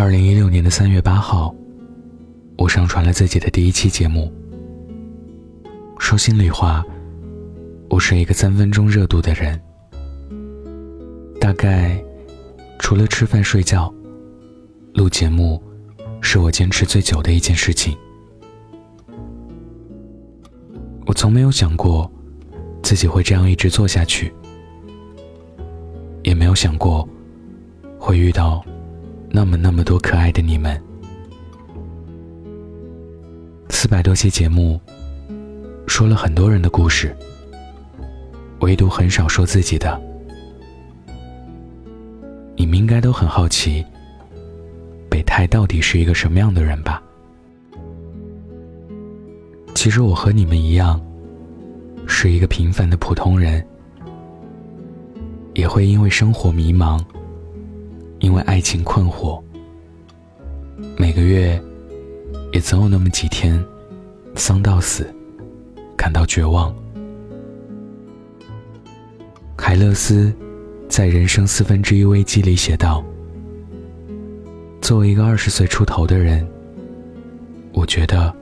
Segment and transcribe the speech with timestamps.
[0.00, 1.54] 二零一六年的三月八号，
[2.56, 4.32] 我上传了自己的第一期节目。
[5.98, 6.82] 说心里话，
[7.90, 9.60] 我是一个三分钟热度的人，
[11.38, 12.02] 大概
[12.78, 13.92] 除了吃饭睡觉，
[14.94, 15.62] 录节目
[16.22, 17.94] 是我坚持最久的一件事情。
[21.04, 22.10] 我从没有想过
[22.82, 24.32] 自己会这样一直做下去，
[26.22, 27.06] 也没有想过
[27.98, 28.64] 会遇到。
[29.32, 30.80] 那么那么多可爱的你们，
[33.68, 34.80] 四百多期节目，
[35.86, 37.16] 说了很多人的故事，
[38.58, 40.00] 唯独很少说自己的。
[42.56, 43.86] 你们应该都很好奇，
[45.08, 47.00] 北太到底是一个什么样的人吧？
[49.76, 51.00] 其实我和你们一样，
[52.04, 53.64] 是一个平凡的普通人，
[55.54, 57.00] 也会因为生活迷茫。
[58.20, 59.42] 因为爱情困惑，
[60.96, 61.60] 每个月
[62.52, 63.62] 也总有那么几天，
[64.34, 65.12] 丧到死，
[65.96, 66.74] 感到绝望。
[69.56, 70.32] 海勒斯
[70.86, 73.02] 在《人生四分之一危机》里写道
[74.82, 76.46] ：“作为一个二十岁出头的人，
[77.72, 78.34] 我觉得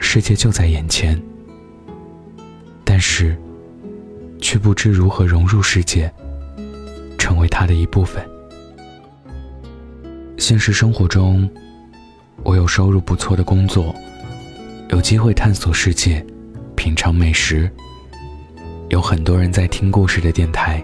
[0.00, 1.20] 世界就在眼前，
[2.84, 3.36] 但是
[4.40, 6.10] 却不知如何融入世界，
[7.18, 8.26] 成为它的一部分。”
[10.54, 11.50] 现实生活中，
[12.44, 13.92] 我有收入不错的工作，
[14.90, 16.24] 有机会探索世界，
[16.76, 17.68] 品尝美食，
[18.88, 20.80] 有很多人在听故事的电台，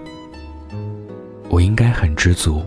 [1.48, 2.60] 我应该很知足。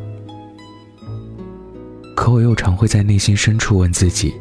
[2.15, 4.33] 可我又常会在内心深处问自己：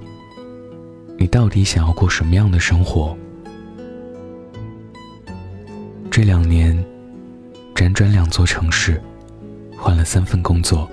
[1.18, 3.18] 你到底想要过什么样的生活？
[6.12, 6.72] 这两年，
[7.74, 9.02] 辗转两座城市，
[9.76, 10.88] 换了三份工作。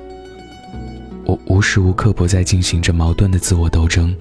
[1.29, 4.15] 我无时无刻不在进行着矛盾的自我斗争。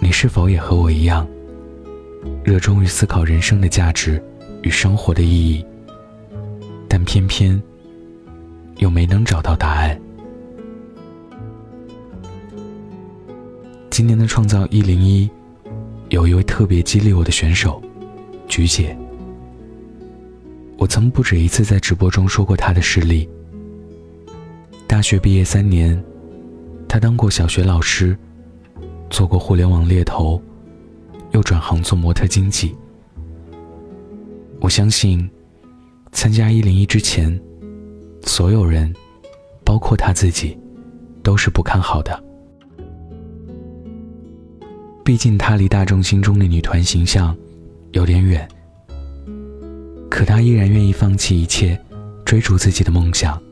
[0.00, 1.24] 你是否也和我一样，
[2.42, 4.20] 热衷于思考人生的价值
[4.62, 5.64] 与生活的意义，
[6.88, 7.62] 但偏偏
[8.78, 9.96] 又没能找到答案？
[13.88, 15.30] 今年的创造一零一，
[16.08, 17.80] 有一位特别激励我的选手，
[18.48, 18.98] 菊姐。
[20.76, 23.28] 我曾不止一次在直播中说过她的事例。
[25.02, 26.00] 大学毕业三年，
[26.88, 28.16] 他当过小学老师，
[29.10, 30.40] 做过互联网猎头，
[31.32, 32.72] 又转行做模特经纪。
[34.60, 35.28] 我相信，
[36.12, 37.36] 参加一零一之前，
[38.22, 38.94] 所有人，
[39.64, 40.56] 包括他自己，
[41.20, 42.22] 都是不看好的。
[45.04, 47.36] 毕竟他离大众心中的女团形象
[47.90, 48.48] 有点远，
[50.08, 51.76] 可他依然愿意放弃一切，
[52.24, 53.42] 追逐自己的梦想。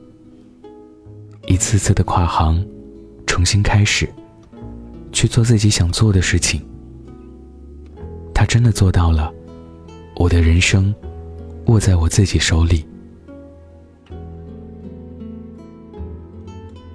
[1.50, 2.64] 一次次的跨行，
[3.26, 4.08] 重新开始，
[5.10, 6.64] 去做自己想做的事情。
[8.32, 9.34] 他真的做到了，
[10.14, 10.94] 我的人生
[11.66, 12.86] 握在我自己手里。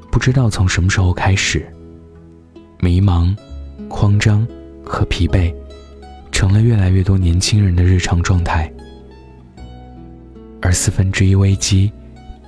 [0.09, 1.69] 不知道从什么时候开始，
[2.79, 3.35] 迷茫、
[3.89, 4.47] 慌张
[4.85, 5.53] 和疲惫，
[6.31, 8.71] 成了越来越多年轻人的日常状态。
[10.61, 11.91] 而四分之一危机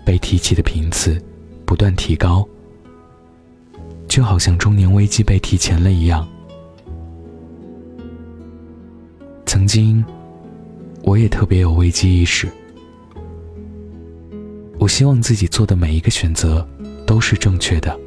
[0.05, 1.21] 被提起的频次。
[1.67, 2.47] 不断提高，
[4.07, 6.25] 就好像中年危机被提前了一样。
[9.45, 10.03] 曾经，
[11.03, 12.47] 我也特别有危机意识。
[14.79, 16.65] 我希望自己做的每一个选择
[17.05, 17.99] 都是正确的。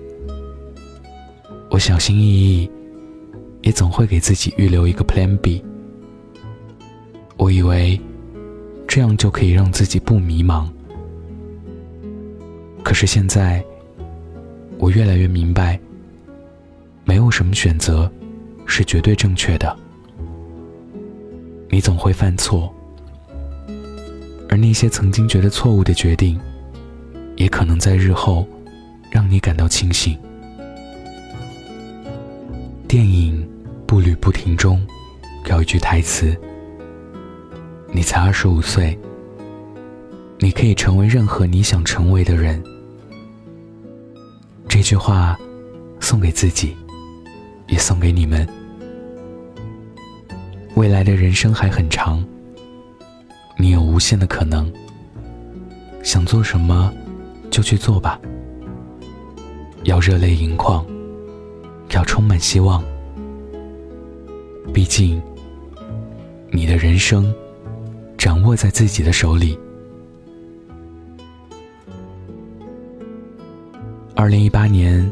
[1.68, 2.70] 我小心翼翼，
[3.60, 5.62] 也总会给自己预留一个 Plan B。
[7.36, 8.00] 我以为，
[8.88, 10.66] 这样就可以让自己不迷茫。
[12.82, 13.64] 可是现在，
[14.78, 15.78] 我越来越明白，
[17.04, 18.10] 没有什么选择
[18.66, 19.76] 是绝对正确的。
[21.68, 22.74] 你总会犯错，
[24.48, 26.40] 而那些曾经觉得错误的决定，
[27.36, 28.44] 也可能在日后
[29.08, 30.18] 让你感到庆幸。
[32.88, 33.46] 电影
[33.86, 34.84] 《步履不停》中
[35.48, 36.36] 有一句台词
[37.92, 38.98] ：“你才二十五岁，
[40.40, 42.60] 你可以成为任何你想成为的人。”
[44.70, 45.36] 这句话，
[45.98, 46.76] 送给自己，
[47.66, 48.48] 也送给你们。
[50.76, 52.24] 未来的人生还很长，
[53.58, 54.72] 你有无限的可能。
[56.04, 56.94] 想做什么，
[57.50, 58.20] 就去做吧。
[59.82, 60.86] 要热泪盈眶，
[61.90, 62.80] 要充满希望。
[64.72, 65.20] 毕竟，
[66.52, 67.34] 你的人生，
[68.16, 69.58] 掌握在自己的手里。
[74.20, 75.10] 二零一八年，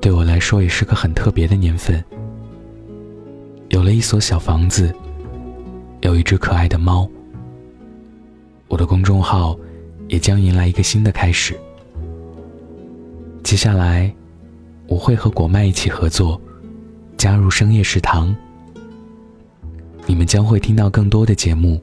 [0.00, 2.02] 对我来说也是个很特别的年份。
[3.68, 4.90] 有了一所小房子，
[6.00, 7.06] 有一只可爱的猫。
[8.68, 9.54] 我的公众号
[10.08, 11.54] 也将迎来一个新的开始。
[13.42, 14.10] 接下来，
[14.86, 16.40] 我会和果麦一起合作，
[17.18, 18.34] 加入深夜食堂。
[20.06, 21.78] 你们将会听到更多的节目，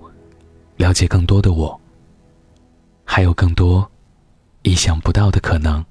[0.78, 1.80] 了解更多的我，
[3.06, 3.88] 还有更多
[4.64, 5.86] 意想不到的可能。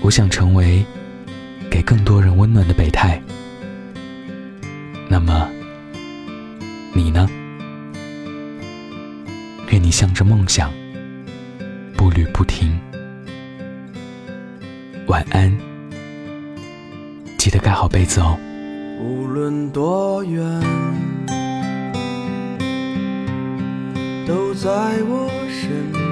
[0.00, 0.84] 我想成为
[1.70, 3.20] 给更多人温暖的备胎。
[5.08, 5.48] 那么，
[6.92, 7.28] 你呢？
[9.70, 10.72] 愿你向着梦想
[11.96, 12.78] 步履不停。
[15.06, 15.54] 晚安，
[17.36, 18.38] 记得盖好被子哦。
[19.00, 20.42] 无论多远，
[24.26, 24.70] 都在
[25.08, 25.92] 我身。
[25.92, 26.05] 陪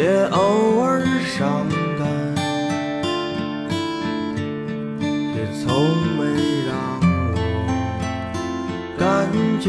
[0.00, 1.68] 也偶尔伤
[1.98, 2.08] 感，
[5.34, 5.68] 也从
[6.16, 6.24] 没
[6.66, 6.72] 让
[7.34, 7.38] 我
[8.98, 9.04] 感
[9.60, 9.68] 觉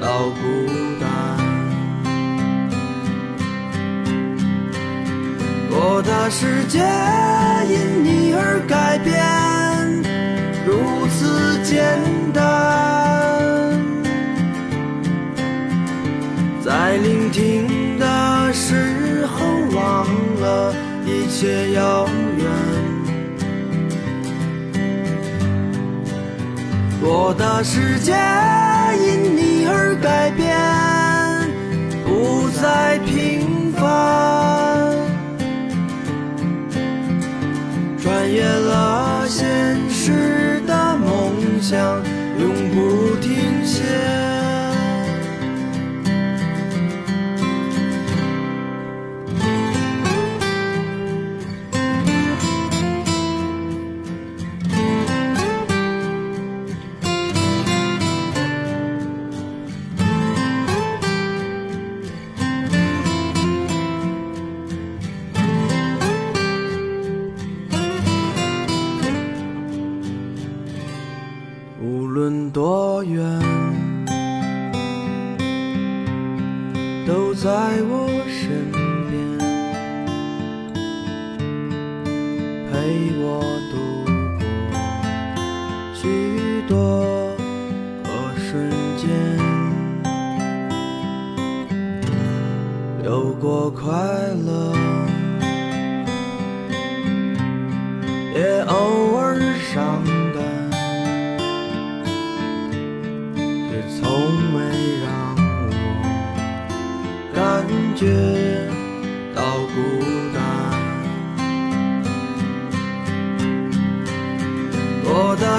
[0.00, 0.06] 到
[0.38, 0.40] 孤
[1.00, 1.02] 单。
[5.68, 6.78] 我的世界
[7.68, 8.01] 因
[21.42, 22.06] 一切遥
[22.38, 22.46] 远。
[27.00, 28.12] 我的世界
[29.04, 30.56] 因你而改变，
[32.04, 33.82] 不再平凡。
[38.00, 42.00] 穿越了现实的梦想，
[82.92, 83.40] 陪我
[83.70, 83.74] 度
[84.38, 84.44] 过
[85.94, 86.74] 许多
[88.04, 88.06] 个
[88.36, 88.68] 瞬
[88.98, 89.08] 间，
[93.02, 93.88] 有过快
[94.44, 94.74] 乐，
[98.34, 99.40] 也偶尔
[99.72, 100.21] 伤。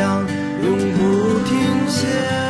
[0.00, 2.41] 永不停歇。